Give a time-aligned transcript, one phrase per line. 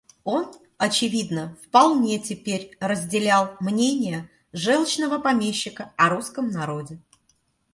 [0.23, 6.99] Он, очевидно, вполне теперь разделял мнение желчного помещика о русском народе.